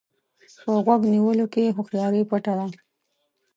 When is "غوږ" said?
0.85-1.01